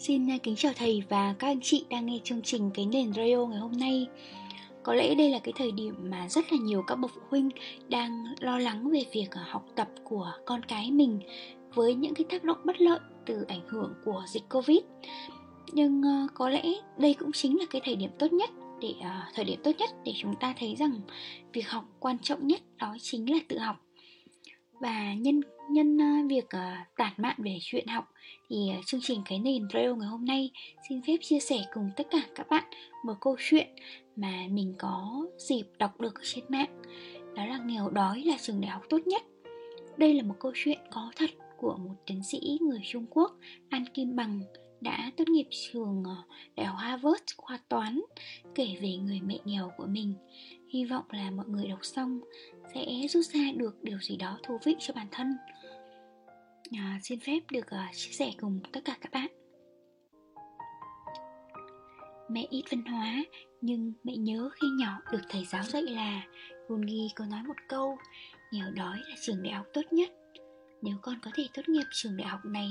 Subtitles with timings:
[0.00, 3.12] Xin à, kính chào thầy và các anh chị đang nghe chương trình Cái nền
[3.12, 4.06] radio ngày hôm nay.
[4.82, 7.50] Có lẽ đây là cái thời điểm mà rất là nhiều các bậc phụ huynh
[7.88, 11.20] đang lo lắng về việc à, học tập của con cái mình
[11.74, 14.78] với những cái tác động bất lợi từ ảnh hưởng của dịch Covid.
[15.72, 16.64] Nhưng à, có lẽ
[16.98, 18.94] đây cũng chính là cái thời điểm tốt nhất để
[19.34, 21.00] thời điểm tốt nhất để chúng ta thấy rằng
[21.52, 23.76] việc học quan trọng nhất đó chính là tự học
[24.80, 25.40] và nhân
[25.72, 28.04] nhân ờ, việc ờ, tản mạn về chuyện học
[28.48, 30.50] thì ờ, chương trình cái nền radio ngày hôm nay
[30.88, 32.64] xin phép chia sẻ cùng tất cả các bạn
[33.04, 33.66] một câu chuyện
[34.16, 36.82] mà mình có dịp đọc được trên mạng.
[37.36, 39.22] Đó là nghèo đói là trường đại học tốt nhất.
[39.96, 43.36] Đây là một câu chuyện có thật của một tiến sĩ người Trung Quốc,
[43.68, 44.40] An Kim Bằng,
[44.80, 46.04] đã tốt nghiệp trường
[46.56, 48.00] Đại học Harvard khoa toán,
[48.54, 50.14] kể về người mẹ nghèo của mình.
[50.68, 52.20] Hy vọng là mọi người đọc xong
[52.74, 55.36] sẽ rút ra được điều gì đó thú vị cho bản thân
[56.76, 59.26] à, Xin phép được uh, chia sẻ cùng tất cả các bạn.
[62.30, 63.24] Mẹ ít văn hóa
[63.60, 66.26] nhưng mẹ nhớ khi nhỏ được thầy giáo dạy là
[66.86, 67.98] Ghi có nói một câu
[68.52, 70.10] Nghèo đói là trường đại học tốt nhất.
[70.82, 72.70] Nếu con có thể tốt nghiệp trường đại học này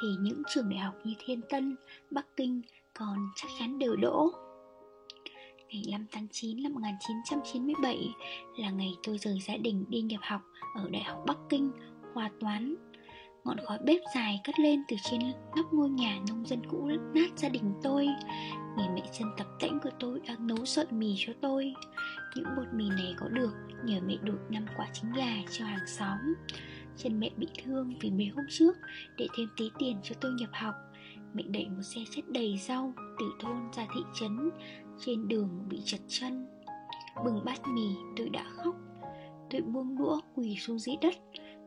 [0.00, 1.76] Thì những trường đại học như Thiên Tân,
[2.10, 2.62] Bắc Kinh
[2.94, 4.30] còn chắc chắn đều đỗ.
[5.68, 8.08] Ngày 5 tháng 9 năm 1997
[8.56, 10.40] là ngày tôi rời gia đình đi nhập học
[10.74, 11.70] ở Đại học Bắc Kinh,
[12.14, 12.74] khoa toán.
[13.46, 15.20] Ngọn khói bếp dài cất lên từ trên
[15.56, 18.06] nóc ngôi nhà nông dân cũ nát gia đình tôi.
[18.76, 21.74] Người mẹ chân tập tễnh của tôi đang nấu sợi mì cho tôi.
[22.36, 23.52] Những bột mì này có được
[23.84, 26.18] nhờ mẹ đột năm quả trứng gà cho hàng xóm.
[26.96, 28.76] Chân mẹ bị thương vì mấy hôm trước
[29.16, 30.74] để thêm tí tiền cho tôi nhập học.
[31.34, 34.50] Mẹ đẩy một xe chất đầy rau từ thôn ra thị trấn,
[35.06, 36.46] trên đường bị chật chân
[37.24, 38.74] Bừng bát mì, tôi đã khóc
[39.50, 41.14] Tôi buông đũa quỳ xuống dưới đất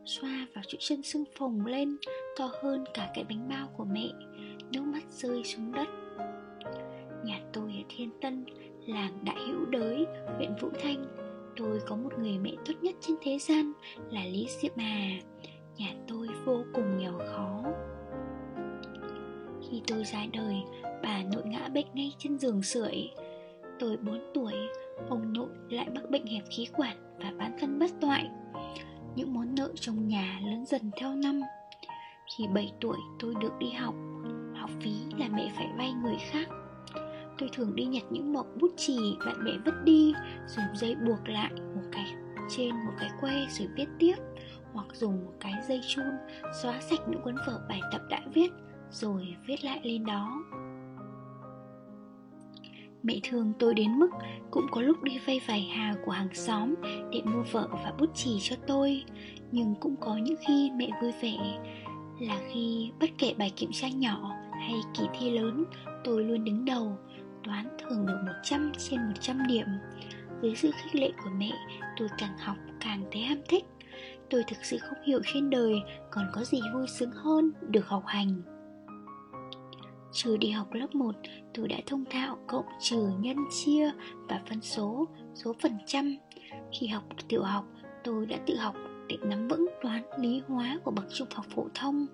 [0.04, 1.96] Xoa vào chỗ chân sưng phồng lên,
[2.38, 4.08] To hơn cả cái bánh bao của mẹ,
[4.72, 5.88] Nước mắt rơi xuống đất.
[7.24, 8.44] Nhà tôi ở Thiên Tân
[8.86, 10.06] Làng Đại Hữu Đới,
[10.36, 11.04] Huyện Vũ Thanh.
[11.56, 13.72] Tôi có một người mẹ tốt nhất trên thế gian
[14.10, 15.08] Là Lý Diệp Hà.
[15.76, 17.62] Nhà tôi vô cùng nghèo khó.
[19.70, 20.56] Khi tôi ra đời,
[21.02, 23.10] Bà nội ngã bệnh ngay trên giường sưởi.
[23.78, 24.54] Tôi 4 tuổi,
[25.08, 28.30] Ông nội lại mắc bệnh hẹp khí quản Và bán thân bất toại.
[29.16, 31.40] Những món nợ trong nhà lớn dần theo năm.
[32.36, 33.94] Khi 7 tuổi, tôi được đi học.
[34.54, 36.48] Học phí là mẹ phải vay người khác.
[37.38, 40.14] Tôi thường đi nhặt những mẩu bút chì bạn bè vứt đi,
[40.46, 42.06] Dùng dây buộc lại một cái
[42.48, 44.14] trên một cái que rồi viết tiếp,
[44.72, 46.04] Hoặc dùng một cái dây chun
[46.62, 48.50] xóa sạch những cuốn vở bài tập đã viết,
[48.90, 50.42] Rồi viết lại lên đó.
[53.02, 54.10] Mẹ thương tôi đến mức
[54.50, 56.74] cũng có lúc đi vay vài hà của hàng xóm
[57.12, 59.04] để mua vợ và bút chì cho tôi.
[59.52, 61.58] Nhưng cũng có những khi mẹ vui vẻ,
[62.20, 65.64] là khi bất kể bài kiểm tra nhỏ hay kỳ thi lớn,
[66.04, 66.98] tôi luôn đứng đầu,
[67.44, 69.66] Toán thường được 100 trên 100 điểm.
[70.42, 71.50] Dưới sự khích lệ của mẹ,
[71.96, 73.64] tôi càng học càng thấy ham thích.
[74.30, 75.74] Tôi thực sự không hiểu trên đời
[76.10, 78.42] còn có gì vui sướng hơn được học hành.
[80.12, 81.14] Trừ đi học lớp 1,
[81.54, 83.90] tôi đã thông thạo cộng trừ nhân chia
[84.28, 86.16] và phân số, số phần trăm.
[86.72, 87.64] Khi học tiểu học,
[88.04, 88.74] tôi đã tự học
[89.08, 92.06] để nắm vững toán lý hóa của bậc trung học phổ thông.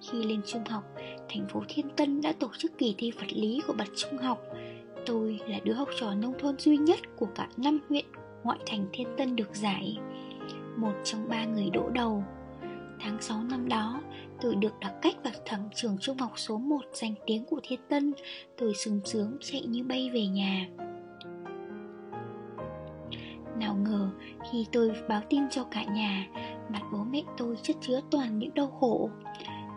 [0.00, 0.84] Khi lên trung học,
[1.28, 4.42] thành phố Thiên Tân đã tổ chức kỳ thi vật lý của bậc trung học.
[5.06, 8.04] Tôi là đứa học trò nông thôn duy nhất của cả năm huyện
[8.44, 9.98] ngoại thành Thiên Tân được giải.
[10.76, 12.24] Một trong ba người đỗ đầu.
[13.00, 14.00] Tháng 6 năm đó,
[14.40, 17.80] tôi được đặc cách vào thẩm trường trung học số 1 danh tiếng của Thiên
[17.88, 18.12] Tân.
[18.56, 20.68] Tôi sướng sướng chạy như bay về nhà.
[23.56, 24.10] Nào ngờ
[24.52, 26.26] khi tôi báo tin cho cả nhà
[26.68, 29.10] Mặt bố mẹ tôi chất chứa toàn những đau khổ.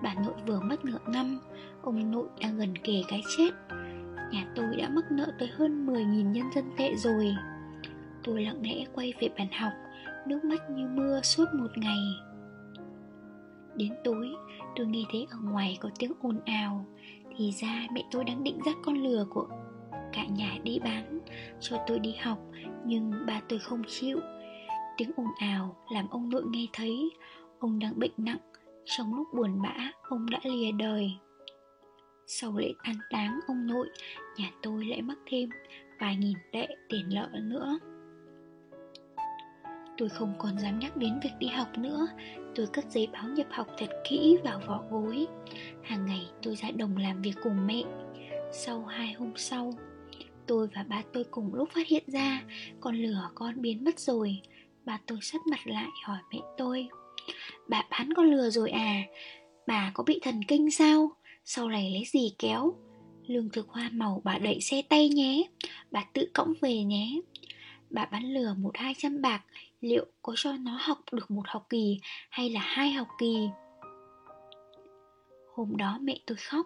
[0.04, 1.40] Bà nội vừa mất nửa năm
[1.82, 3.50] Ông nội đang gần kề cái chết.
[4.32, 7.36] Nhà tôi đã mắc nợ tới hơn 10.000 nhân dân tệ rồi.
[8.24, 9.72] Tôi lặng lẽ quay về bàn học
[10.28, 12.31] Nước mắt như mưa suốt một ngày.
[13.76, 14.30] Đến tối,
[14.76, 16.86] tôi nghe thấy ở ngoài có tiếng ồn ào.
[17.38, 19.48] Thì ra mẹ tôi đang định dắt con lừa của
[20.14, 21.20] cả nhà đi bán,
[21.60, 22.40] Cho tôi đi học,
[22.86, 24.20] Nhưng ba tôi không chịu.
[24.98, 27.10] Tiếng ồn ào làm ông nội nghe thấy,
[27.60, 28.38] Ông đang bệnh nặng.
[28.86, 31.12] Trong lúc buồn bã, ông đã lìa đời.
[32.28, 33.90] Sau lễ an táng ông nội,
[34.38, 35.50] Nhà tôi lại mắc thêm
[36.00, 37.80] vài nghìn tệ tiền lợi nữa.
[39.98, 42.08] Tôi không còn dám nhắc đến việc đi học nữa.
[42.56, 45.28] Tôi cất giấy báo nhập học thật kỹ vào vỏ gối.
[45.84, 47.84] Hàng ngày tôi ra đồng làm việc cùng mẹ.
[48.54, 49.74] Sau hai hôm sau,
[50.48, 52.44] Tôi và ba tôi cùng lúc phát hiện ra,
[52.80, 54.42] Con lửa con biến mất rồi.
[54.86, 56.90] Ba tôi sắt mặt lại hỏi mẹ tôi,
[57.68, 59.04] Bà bán con lừa rồi à?
[59.68, 61.12] Bà có bị thần kinh sao?
[61.46, 62.74] Sau này lấy gì kéo?
[63.28, 65.44] Lương thực hoa màu bà đẩy xe tay nhé.
[65.92, 67.20] Bà tự cõng về nhé.
[67.90, 69.42] Bà bán lừa một hai trăm bạc
[69.82, 72.00] Liệu có cho nó học được một học kỳ
[72.30, 73.50] Hay là hai học kỳ?
[75.56, 76.66] Hôm đó mẹ tôi khóc.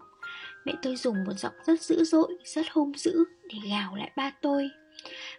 [0.66, 4.32] Mẹ tôi dùng một giọng rất dữ dội, Rất hung dữ để gào lại ba
[4.42, 4.70] tôi.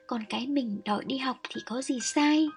[0.07, 2.49] Còn cái mình đòi đi học thì có gì sai?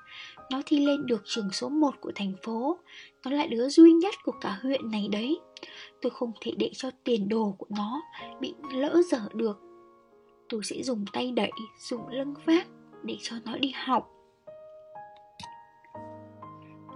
[0.52, 2.80] Nó thi lên được trường số 1 của thành phố.
[3.26, 5.40] Nó là đứa duy nhất của cả huyện này đấy.
[6.02, 8.02] Tôi không thể để cho tiền đồ của nó
[8.40, 9.58] Bị lỡ dở được.
[10.50, 11.52] Tôi sẽ dùng tay đẩy,
[11.90, 12.68] Dùng lưng vác
[13.04, 14.19] Để cho nó đi học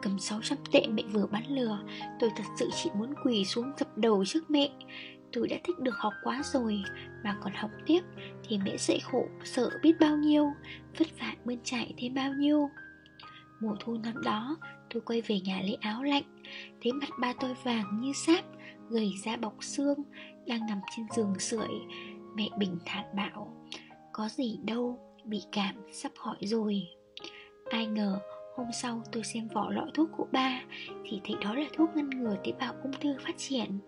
[0.03, 1.79] cầm 600 tệ mẹ vừa bán lừa.
[2.19, 4.69] Tôi thật sự chỉ muốn quỳ xuống dập đầu trước mẹ.
[5.33, 6.83] Tôi đã thích được học quá rồi,
[7.23, 8.01] Mà còn học tiếp
[8.47, 10.51] Thì mẹ sẽ khổ sợ biết bao nhiêu,
[10.97, 12.69] Vất vả bươn chạy thêm bao nhiêu.
[13.59, 14.57] Mùa thu năm đó,
[14.93, 16.43] Tôi quay về nhà lấy áo lạnh,
[16.83, 18.45] Thấy mặt ba tôi vàng như sáp,
[18.89, 19.97] Gầy da bọc xương,
[20.47, 21.69] Đang nằm trên giường sưởi.
[22.35, 23.67] Mẹ bình thản bảo,
[24.13, 26.87] Có gì đâu, Bị cảm, sắp hỏi rồi.
[27.71, 28.19] Ai ngờ
[28.55, 30.61] Hôm sau tôi xem vỏ lọ thuốc của ba,
[31.03, 33.79] Thì thấy đó là thuốc ngăn ngừa tế bào ung thư phát triển.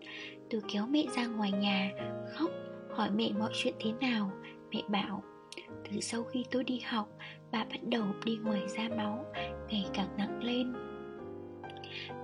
[0.50, 1.92] Tôi kéo mẹ ra ngoài nhà,
[2.34, 2.50] Khóc,
[2.90, 4.32] hỏi mẹ mọi chuyện thế nào.
[4.72, 5.24] Mẹ bảo,
[5.68, 7.10] Từ sau khi tôi đi học,
[7.52, 9.26] Bà bắt đầu đi ngoài da máu,
[9.70, 10.74] Ngày càng nặng lên.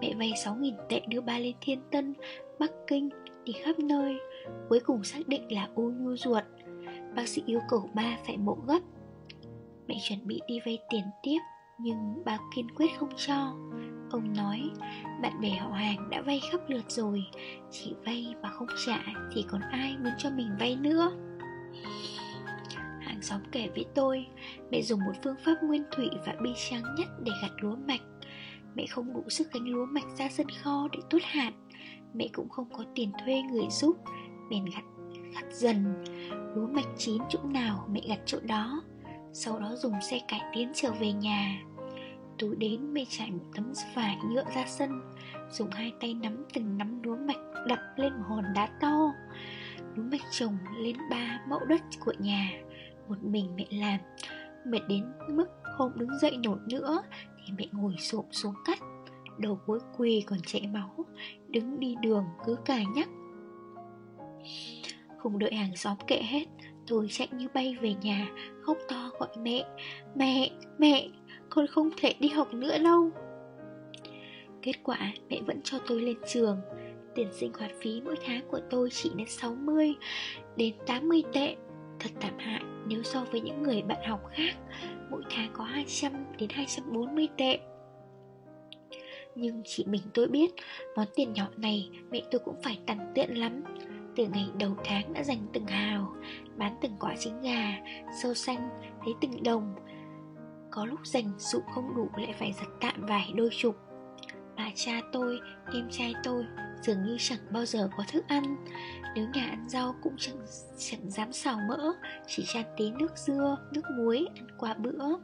[0.01, 2.13] Mẹ vay 6.000 tệ đưa ba lên Thiên Tân,
[2.59, 3.09] Bắc Kinh,
[3.43, 4.17] Đi khắp nơi,
[4.69, 6.43] Cuối cùng xác định là u nhu ruột.
[7.15, 8.79] Bác sĩ yêu cầu ba phải mổ gấp.
[9.87, 11.39] Mẹ chuẩn bị đi vay tiền tiếp
[11.81, 13.53] nhưng bà kiên quyết không cho.
[14.11, 14.71] Ông nói
[15.21, 17.23] Bạn bè họ hàng đã vay khắp lượt rồi.
[17.71, 21.11] Chỉ vay mà không trả Thì còn ai muốn cho mình vay nữa?
[23.01, 24.25] Hàng xóm kể với tôi
[24.71, 28.01] Mẹ dùng một phương pháp nguyên thủy và bi tráng nhất để gặt lúa mạch.
[28.75, 31.51] Mẹ không đủ sức gánh lúa mạch ra sân kho để tuốt hạt.
[32.13, 33.97] Mẹ cũng không có tiền thuê người giúp.
[34.49, 34.83] Bèn gặt,
[35.33, 36.03] gặt dần.
[36.55, 38.81] Lúa mạch chín chỗ nào mẹ gặt chỗ đó.
[39.33, 41.61] Sau đó dùng xe cải tiến trở về nhà
[42.41, 45.01] tôi đến mẹ trải một tấm vải nhựa ra sân
[45.51, 49.13] Dùng hai tay nắm từng nắm lúa mạch đập lên một hòn đá to.
[49.95, 52.51] Lúa mạch trồng lên ba mẫu đất của nhà
[53.07, 53.99] Một mình mẹ làm.
[54.65, 55.47] Mệt đến mức
[55.77, 57.03] không đứng dậy nổi nữa
[57.37, 58.79] Thì mẹ ngồi xổm xuống cắt.
[59.37, 61.05] Đầu gối quỳ còn chảy máu
[61.47, 63.09] Đứng đi đường cứ cà nhắc.
[65.17, 66.45] Không đợi hàng xóm kệ hết
[66.87, 68.27] Tôi chạy như bay về nhà
[68.61, 69.65] Khóc to gọi mẹ
[70.15, 71.07] Mẹ, mẹ,
[71.51, 73.11] con không thể đi học nữa đâu.
[74.61, 76.61] Kết quả, mẹ vẫn cho tôi lên trường.
[77.15, 79.93] Tiền sinh hoạt phí mỗi tháng của tôi chỉ đến 60
[80.55, 81.55] đến 80 tệ.
[81.99, 84.53] Thật tạm hại, nếu so với những người bạn học khác,
[85.11, 87.59] Mỗi tháng có 200 đến 240 tệ.
[89.35, 90.51] Nhưng chỉ mình tôi biết,
[90.95, 93.63] Món tiền nhỏ này mẹ tôi cũng phải tằn tiện lắm.
[94.15, 96.15] Từ ngày đầu tháng đã dành từng hào,
[96.57, 97.79] Bán từng quả trứng gà
[98.21, 98.69] Sâu xanh,
[99.05, 99.75] lấy từng đồng
[100.71, 103.75] có lúc dành dụ không đủ lại phải giặt tạm vài đôi chục.
[104.57, 105.39] Bà cha tôi,
[105.73, 106.45] em trai tôi
[106.81, 108.65] Dường như chẳng bao giờ có thức ăn.
[109.15, 110.37] Nếu nhà ăn rau cũng chẳng,
[110.77, 111.93] chẳng dám xào mỡ
[112.27, 115.17] Chỉ chan tí nước dưa, nước muối ăn qua bữa.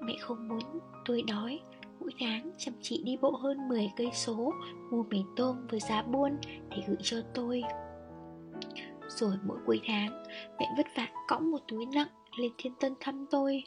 [0.00, 1.60] Mẹ không muốn tôi đói.
[2.00, 4.52] Mỗi tháng chăm chị đi bộ hơn 10 cây số
[4.90, 6.36] Mua mì tôm với giá buôn
[6.70, 7.62] Để gửi cho tôi.
[9.08, 10.24] Rồi mỗi cuối tháng
[10.58, 13.64] Mẹ vất vả cõng một túi nặng lên thiên tân thăm tôi.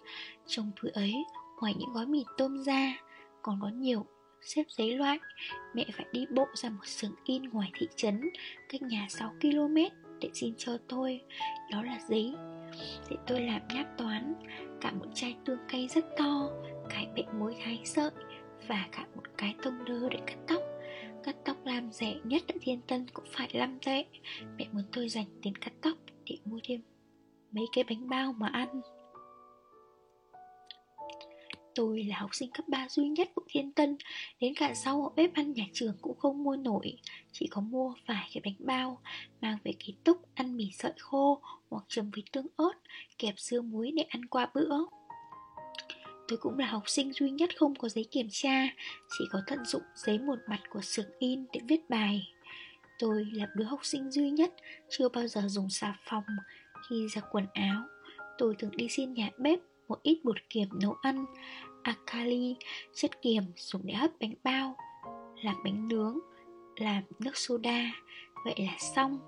[0.48, 1.14] Trong túi ấy,
[1.62, 2.98] ngoài những gói mì tôm ra
[3.42, 4.06] Còn có nhiều
[4.42, 5.20] xếp giấy loại
[5.76, 8.22] Mẹ phải đi bộ ra một xưởng in ngoài thị trấn
[8.70, 9.76] Cách nhà 6 km
[10.22, 11.22] để xin cho tôi.
[11.72, 12.36] Đó là giấy
[13.10, 14.34] Để tôi làm nháp toán.
[14.82, 16.50] Cả một chai tương cay rất to
[16.90, 18.12] Cái bệ muối thái sợi
[18.68, 20.62] Và cả một cái tông đơ để cắt tóc.
[21.24, 24.06] Cắt tóc làm rẻ nhất ở Thiên Tân cũng phải 5 tệ.
[24.58, 26.82] Mẹ muốn tôi dành tiền cắt tóc để mua thêm
[27.51, 28.82] mấy cái bánh bao mà ăn.
[31.77, 33.98] Tôi là học sinh cấp 3 duy nhất của Thiên Tân,
[34.39, 36.98] Đến cả sau bếp ăn nhà trường cũng không mua nổi,
[37.32, 39.01] Chỉ có mua vài cái bánh bao
[39.42, 42.74] Mang về ký túc, ăn mì sợi khô Hoặc chấm với tương ớt,
[43.18, 44.77] Kẹp dưa muối để ăn qua bữa.
[46.27, 48.68] Tôi cũng là học sinh duy nhất không có giấy kiểm tra,
[49.18, 52.27] Chỉ có tận dụng giấy một mặt của xưởng in để viết bài.
[53.00, 54.54] Tôi là đứa học sinh duy nhất
[54.89, 56.24] Chưa bao giờ dùng xà phòng
[56.89, 57.84] khi giặt quần áo
[58.38, 61.25] Tôi thường đi xin nhà bếp một ít bột kiềm nấu ăn
[61.84, 62.56] Akali,
[62.94, 64.75] chất kiềm dùng để hấp bánh bao
[65.44, 66.20] Làm bánh nướng,
[66.75, 67.91] làm nước soda
[68.46, 69.20] Vậy là xong.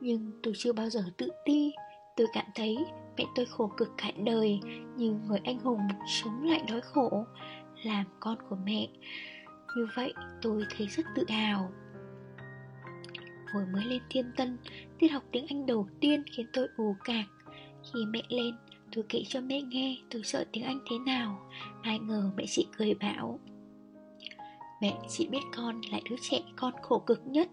[0.00, 1.72] Nhưng tôi chưa bao giờ tự ti
[2.16, 2.76] Tôi cảm thấy
[3.16, 4.60] mẹ tôi khổ cực cả đời
[4.96, 5.88] Như người anh hùng
[6.22, 7.24] chống lại đói khổ
[7.84, 8.88] Làm con của mẹ
[9.76, 10.12] Như vậy
[10.42, 11.70] tôi thấy rất tự hào.
[13.54, 14.58] Hồi mới lên thiên tân,
[14.98, 17.24] Tiết học tiếng Anh đầu tiên khiến tôi ù cạc.
[17.82, 18.54] Khi mẹ lên,
[18.92, 21.50] Tôi kể cho mẹ nghe tôi sợ tiếng Anh thế nào.
[21.82, 23.38] Ai ngờ mẹ chị cười bảo,
[24.82, 27.48] Mẹ chỉ biết con là đứa trẻ con khổ cực nhất.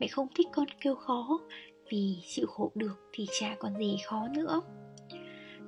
[0.00, 1.40] Mẹ không thích con kêu khó,
[1.90, 4.60] Vì chịu khổ được thì chả còn gì khó nữa.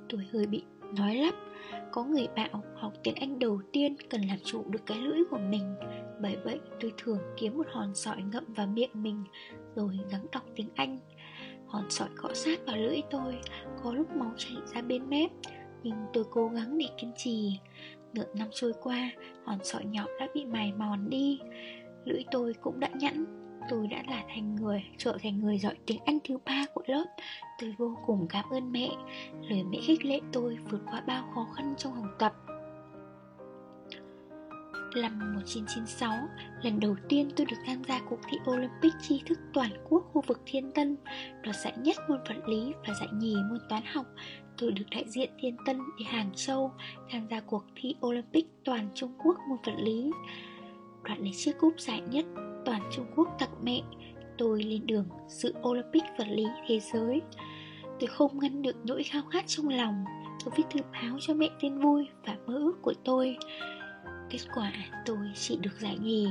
[0.09, 0.63] Tôi hơi bị
[0.97, 1.35] nói lắp,
[1.93, 5.39] Có người bảo học tiếng Anh đầu tiên cần làm chủ được cái lưỡi của
[5.39, 5.75] mình.
[6.23, 9.25] Bởi vậy, tôi thường kiếm một hòn sỏi ngậm vào miệng mình,
[9.75, 10.99] Rồi gắng đọc tiếng Anh.
[11.67, 13.39] Hòn sỏi cọ sát vào lưỡi tôi,
[13.83, 15.31] Có lúc máu chảy ra bên mép,
[15.83, 17.59] Nhưng tôi cố gắng để kiên trì.
[18.15, 19.11] Nửa năm trôi qua,
[19.45, 21.41] Hòn sỏi nhỏ đã bị mài mòn đi.
[22.05, 23.25] Lưỡi tôi cũng đã nhẵn.
[23.71, 27.05] Tôi đã là thành người, Trở thành người giỏi tiếng Anh thứ ba của lớp.
[27.61, 28.91] Tôi vô cùng cảm ơn mẹ.
[29.49, 32.33] Lời mẹ khích lệ tôi vượt qua bao khó khăn trong học tập.
[34.97, 36.13] Năm 1996,
[36.63, 40.23] lần đầu tiên tôi được tham gia cuộc thi Olympic tri thức toàn quốc khu
[40.27, 40.97] vực Thiên Tân.
[41.43, 44.07] Đoạt giải nhất môn vật lý và giải nhì môn toán học.
[44.59, 46.73] Tôi được đại diện Thiên Tân đi Hàng Châu
[47.11, 50.11] tham gia cuộc thi Olympic toàn Trung Quốc môn vật lý.
[51.05, 52.25] Đoạt lấy chiếc cúp giải nhất
[52.65, 53.83] toàn Trung Quốc tặng mẹ.
[54.39, 57.21] Tôi lên đường dự Olympic vật lý thế giới.
[58.01, 60.05] Tôi không ngăn được nỗi khao khát trong lòng.
[60.45, 63.37] Tôi viết thư báo cho mẹ tin vui và mơ ước của tôi.
[64.31, 64.73] Kết quả
[65.07, 66.29] tôi chỉ được giải nhì.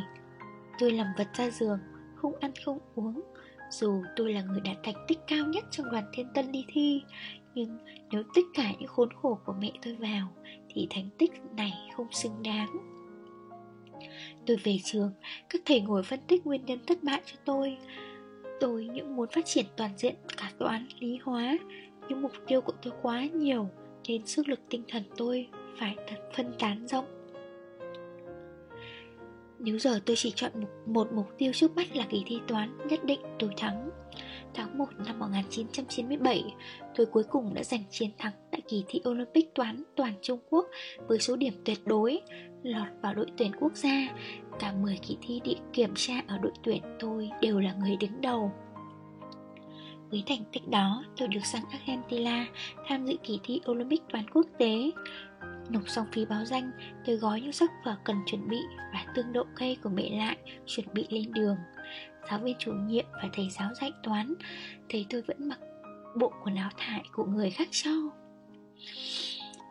[0.79, 1.79] Tôi làm vật ra giường
[2.15, 3.21] Không ăn không uống.
[3.71, 7.01] Dù tôi là người đạt thành tích cao nhất trong đoàn thiên tân đi thi
[7.55, 7.77] Nhưng
[8.11, 10.27] nếu tất cả những khốn khổ của mẹ tôi vào
[10.69, 12.69] Thì thành tích này không xứng đáng.
[14.45, 15.11] Tôi về trường
[15.49, 17.77] Các thầy ngồi phân tích nguyên nhân thất bại cho tôi.
[18.59, 21.57] Tôi những muốn phát triển toàn diện cả toán, lý hóa
[22.09, 23.69] Nhưng mục tiêu của tôi quá nhiều
[24.07, 25.47] Nên sức lực tinh thần tôi
[25.79, 27.18] phải thật phân tán rộng
[29.59, 32.77] nếu giờ tôi chỉ chọn một, một mục tiêu trước mắt là kỳ thi toán,
[32.87, 33.89] nhất định tôi thắng.
[34.53, 36.53] Tháng 1 năm 1997,
[36.95, 40.67] tôi cuối cùng đã giành chiến thắng tại kỳ thi Olympic toán toàn Trung Quốc
[41.07, 42.21] với số điểm tuyệt đối,
[42.63, 44.07] lọt vào đội tuyển quốc gia.
[44.59, 48.21] Cả 10 kỳ thi địa kiểm tra ở đội tuyển tôi đều là người đứng
[48.21, 48.51] đầu.
[50.11, 52.47] Với thành tích đó, tôi được sang Argentina
[52.87, 54.91] tham dự kỳ thi Olympic toán quốc tế.
[55.69, 56.71] Nộp xong phí báo danh,
[57.05, 58.59] tôi gói những sách vở cần chuẩn bị
[58.93, 61.57] và tương độ cây của mẹ lại, chuẩn bị lên đường.
[62.29, 64.33] Giáo viên chủ nhiệm và thầy giáo dạy toán,
[64.89, 65.59] thấy tôi vẫn mặc
[66.15, 67.91] bộ quần áo thải của người khác cho.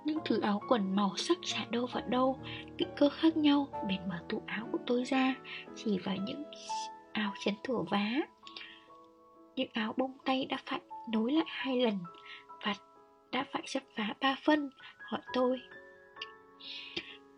[0.05, 2.39] Những thứ áo quần màu sắc chả đâu vào đâu,
[2.79, 5.35] kích cỡ khác nhau, bèn mở tủ áo của tôi ra,
[5.77, 6.45] chỉ vào những
[7.13, 8.11] áo chấn thủa vá.
[9.57, 10.81] Những áo bông tay đã phải
[11.13, 11.99] nối lại hai lần
[12.65, 12.75] và
[13.33, 14.71] đã phải chấp vá ba phân,
[15.11, 15.61] hỏi tôi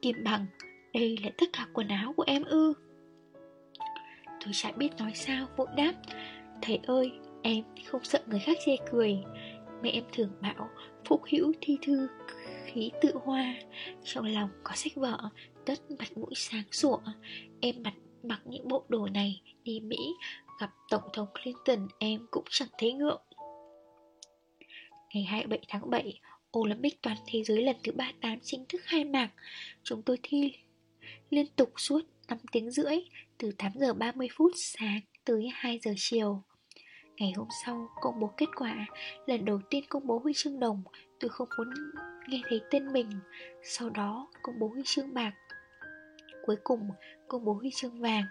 [0.02, 0.46] Kim bằng,
[0.94, 2.72] đây là tất cả quần áo của em ư?
[4.26, 5.92] Tôi chả biết nói sao vội đáp.
[6.62, 7.12] Thầy ơi,
[7.42, 9.18] em không sợ người khác chê cười.
[9.82, 10.68] Mẹ em thường bảo
[11.04, 12.08] Phúc hữu thi thư
[12.64, 13.54] khí tự hoa.
[14.04, 15.18] Trong lòng có sách vở
[15.66, 16.98] Tất mặt mũi sáng sủa.
[17.60, 20.14] Em mặc, mặc những bộ đồ này Đi Mỹ
[20.60, 23.22] Gặp Tổng thống Clinton em cũng chẳng thấy ngượng.
[25.14, 26.20] Ngày 27 tháng 7
[26.59, 29.30] Olympic toàn thế giới lần thứ 38 chính thức khai mạc.
[29.83, 30.52] Chúng tôi thi
[31.30, 32.97] liên tục suốt 5 tiếng rưỡi
[33.38, 36.42] Từ 8 giờ 30 phút sáng tới 2 giờ chiều.
[37.16, 38.87] Ngày hôm sau công bố kết quả.
[39.26, 40.83] Lần đầu tiên công bố huy chương đồng
[41.21, 41.69] Tôi không muốn
[42.28, 43.11] nghe thấy tên mình.
[43.62, 45.33] Sau đó công bố huy chương bạc.
[46.47, 46.88] Cuối cùng
[47.28, 48.25] công bố huy chương vàng.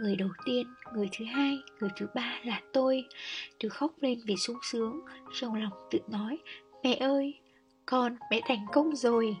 [0.00, 3.04] Người đầu tiên, người thứ hai, người thứ ba là tôi.
[3.60, 5.00] Tôi khóc lên vì sung sướng
[5.32, 6.38] Trong lòng tự nói
[6.84, 7.34] Mẹ ơi,
[7.86, 9.36] con mẹ thành công rồi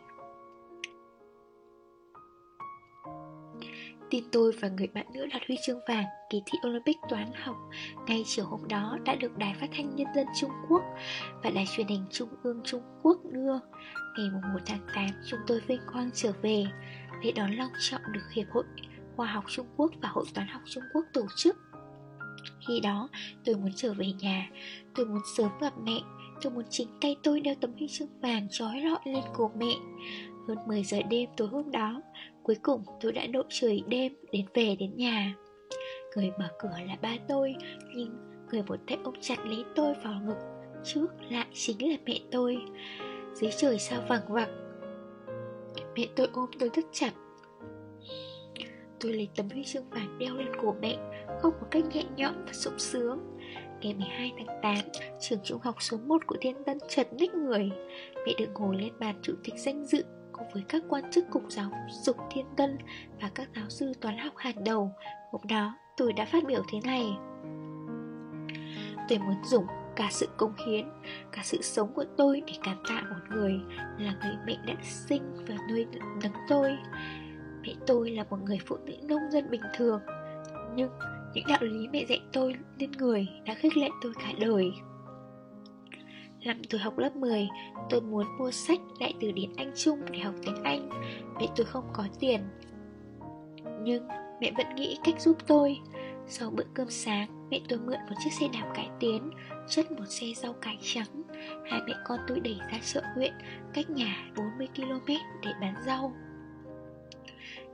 [4.10, 7.56] Tin tôi và người bạn nữ đạt huy chương vàng kỳ thi Olympic toán học
[8.06, 10.82] ngay chiều hôm đó đã được Đài Phát thanh Nhân dân Trung Quốc
[11.42, 13.58] và Đài truyền hình Trung ương Trung Quốc đưa.
[14.18, 16.64] Ngày 1 tháng 8 chúng tôi vinh quang trở về.
[17.22, 18.64] để đón long trọng được Hiệp hội
[19.16, 21.56] Khoa học Trung Quốc và Hội toán học Trung Quốc tổ chức.
[22.68, 23.08] Khi đó
[23.44, 24.50] tôi muốn trở về nhà,
[24.94, 26.00] tôi muốn sớm gặp mẹ
[26.42, 29.74] Tôi muốn chính tay tôi đeo tấm huy chương vàng trói lọi lên cổ mẹ.
[30.48, 32.02] Hơn 10 giờ đêm tối hôm đó,
[32.44, 35.34] Cuối cùng tôi đã đội trời đêm đến về đến nhà.
[36.16, 37.54] Người mở cửa là ba tôi,
[37.96, 38.08] Nhưng
[38.50, 40.36] người một tay ôm chặt lấy tôi vào ngực,
[40.84, 42.58] Trước lại chính là mẹ tôi.
[43.34, 44.48] Dưới trời sao vàng vặc?
[45.96, 47.12] Mẹ tôi ôm tôi rất chặt.
[49.00, 50.96] Tôi lấy tấm huy chương vàng đeo lên cổ mẹ
[51.40, 53.18] Không một cách nhẹ nhõm và sung sướng.
[53.84, 54.74] Ngày 12 tháng 8,
[55.20, 57.70] trường trung học số 1 của Thiên Tân chật ních người.
[58.26, 61.42] Mẹ được ngồi lên bàn chủ tịch danh dự cùng với các quan chức cục
[61.48, 61.70] giáo
[62.02, 62.78] dục Thiên Tân
[63.20, 64.90] và các giáo sư toán học hàng đầu.
[65.32, 67.06] Hôm đó, tôi đã phát biểu thế này.
[69.08, 70.88] tôi muốn dùng cả sự công hiến,
[71.32, 73.54] cả sự sống của tôi để cảm tạ một người
[73.98, 75.86] là người mẹ đã sinh và nuôi
[76.22, 76.76] nấng tôi.
[77.62, 80.00] Mẹ tôi là một người phụ nữ nông dân bình thường,
[80.74, 80.90] nhưng
[81.34, 84.72] những đạo lý mẹ dạy tôi lên người đã khích lệ tôi cả đời.
[86.44, 87.48] Năm tôi học lớp 10,
[87.90, 90.88] tôi muốn mua sách Đại từ điển Anh Trung để học tiếng Anh.
[91.40, 92.40] Mẹ tôi không có tiền.
[93.82, 94.08] Nhưng
[94.40, 95.78] mẹ vẫn nghĩ cách giúp tôi.
[96.26, 99.30] Sau bữa cơm sáng, mẹ tôi mượn một chiếc xe đạp cải tiến,
[99.68, 101.22] chất một xe rau cải trắng.
[101.70, 103.32] Hai mẹ con tôi đẩy ra chợ huyện,
[103.74, 105.12] cách nhà 40 km
[105.42, 106.12] để bán rau.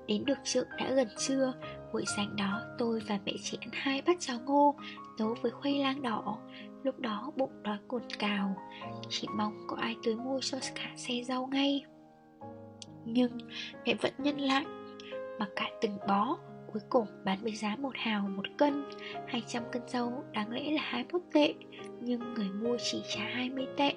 [0.07, 1.52] Đến được chợ đã gần trưa,
[1.92, 4.75] buổi sáng đó tôi và mẹ chỉ ăn hai bát cháo ngô,
[5.18, 6.38] nấu với khoai lang đỏ.
[6.82, 8.56] Lúc đó bụng đói cồn cào,
[9.09, 11.85] chỉ mong có ai tới mua cho cả xe rau ngay.
[13.04, 13.38] Nhưng
[13.87, 14.64] mẹ vẫn nhân lại,
[15.38, 16.38] mặc cả từng bó,
[16.73, 18.85] cuối cùng bán với giá một hào một cân
[19.26, 21.54] 200 cân rau đáng lẽ là 21 tệ
[22.00, 23.92] Nhưng người mua chỉ trả 20 tệ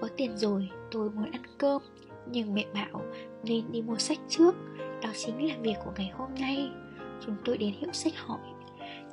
[0.00, 1.82] Có tiền rồi tôi muốn ăn cơm
[2.26, 3.02] Nhưng mẹ bảo
[3.44, 4.54] nên đi mua sách trước
[5.02, 6.70] Đó chính là việc của ngày hôm nay
[7.26, 8.40] Chúng tôi đến hiệu sách hỏi.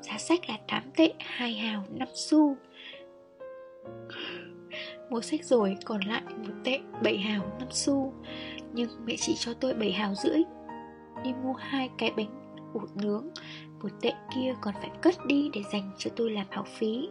[0.01, 2.58] Giá sách là 8 tệ 2 hào 5 xu.
[5.10, 8.13] Mua sách rồi còn lại một tệ 7 hào 5 xu.
[8.74, 10.42] Nhưng mẹ chỉ cho tôi 7 hào rưỡi.
[11.24, 13.28] Đi mua hai cái bánh ủ nướng
[13.82, 17.10] Một tệ kia còn phải cất đi để dành cho tôi làm học phí.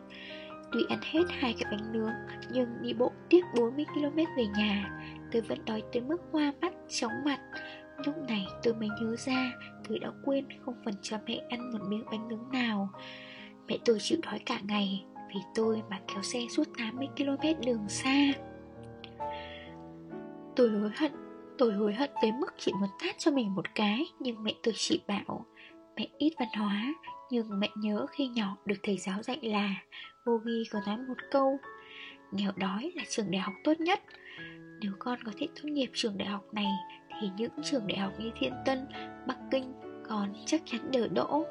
[0.73, 2.12] Tuy ăn hết hai cái bánh nướng
[2.52, 4.90] Nhưng đi bộ tiếp 40km về nhà
[5.33, 7.40] Tôi vẫn đói tới mức hoa mắt, chóng mặt.
[8.07, 9.52] Lúc này tôi mới nhớ ra,
[9.88, 12.88] Tôi đã quên không phần cho mẹ ăn một miếng bánh nướng nào.
[13.69, 18.33] Mẹ tôi chịu đói cả ngày, Vì tôi mà kéo xe suốt 80km đường xa.
[20.57, 21.12] Tôi hối hận,
[21.59, 24.75] Tôi hối hận tới mức chỉ muốn tát cho mình một cái, Nhưng mẹ tôi
[24.76, 25.47] chỉ bảo,
[25.97, 26.95] Mẹ ít văn hóa,
[27.31, 29.75] Nhưng mẹ nhớ khi nhỏ được thầy giáo dạy là,
[30.26, 31.59] Vô ghi có nói một câu,
[32.32, 34.00] Nghèo đói là trường đại học tốt nhất.
[34.80, 36.73] Nếu con có thể tốt nghiệp trường đại học này
[37.21, 38.87] thì những trường đại học như Thiên Tân,
[39.26, 39.73] Bắc Kinh
[40.09, 41.45] Còn chắc chắn đỡ đỗ.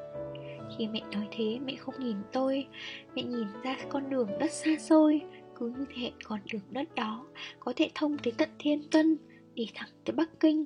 [0.78, 2.66] Khi mẹ nói thế mẹ không nhìn tôi.
[3.14, 5.20] Mẹ nhìn ra con đường đất xa xôi
[5.56, 7.26] Cứ như thế con đường đất đó
[7.60, 9.18] Có thể thông tới tận Thiên Tân
[9.54, 10.64] đi thẳng tới Bắc Kinh.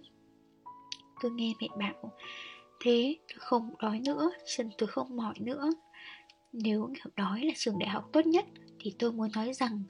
[1.22, 2.12] Tôi nghe mẹ bảo
[2.80, 5.70] Thế tôi không đói nữa, chân tôi không mỏi nữa.
[6.52, 8.44] Nếu nghèo đói là trường đại học tốt nhất
[8.80, 9.82] Thì tôi muốn nói rằng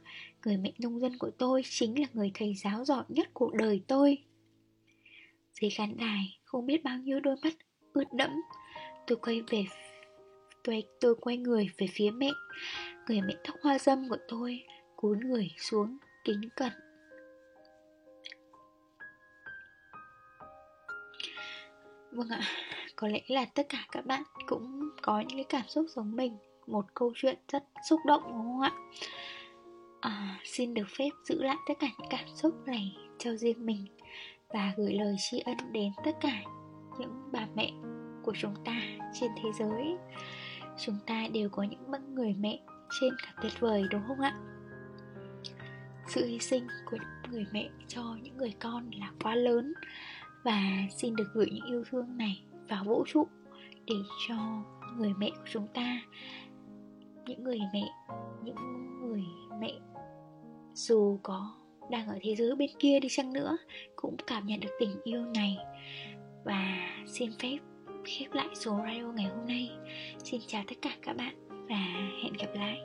[0.45, 3.83] Người mẹ nông dân của tôi chính là người thầy giáo giỏi nhất cuộc đời
[3.87, 4.19] tôi.
[5.63, 7.53] Dưới khán đài không biết bao nhiêu đôi mắt
[7.93, 8.31] ướt đẫm.
[9.07, 9.65] Tôi quay về
[10.65, 12.31] tôi, tôi quay người về phía mẹ.
[13.09, 14.63] Người mẹ tóc hoa dâm của tôi
[14.97, 16.73] Cúi người xuống kính cẩn.
[22.13, 22.41] Vâng ạ,
[22.97, 26.37] có lẽ là tất cả các bạn cũng có những cái cảm xúc giống mình
[26.67, 28.73] Một câu chuyện rất xúc động đúng không ạ?
[30.01, 33.87] À, xin được phép giữ lại tất cả những cảm xúc này cho riêng mình.
[34.53, 36.43] Và gửi lời tri ân đến tất cả
[36.99, 37.71] những bà mẹ
[38.23, 38.81] của chúng ta
[39.13, 39.97] trên thế giới
[40.77, 42.61] Chúng ta đều có những bậc người mẹ
[43.01, 44.39] trên cả tuyệt vời, đúng không ạ?
[46.07, 49.75] Sự hy sinh của những người mẹ cho những người con là quá lớn
[50.43, 50.61] và
[50.97, 53.27] xin được gửi những yêu thương này vào vũ trụ
[53.87, 53.95] để
[54.29, 54.65] cho
[54.97, 56.01] người mẹ của chúng ta,
[57.27, 57.85] những người mẹ,
[58.43, 58.57] những
[59.01, 59.25] người
[59.61, 59.73] mẹ
[60.75, 61.55] dù có
[61.91, 63.57] đang ở thế giới bên kia đi chăng nữa,
[63.97, 65.57] cũng cảm nhận được tình yêu này.
[66.45, 67.59] Và xin phép
[68.05, 69.71] khép lại số radio ngày hôm nay.
[70.25, 71.35] Xin chào tất cả các bạn
[71.69, 72.79] và hẹn gặp lại.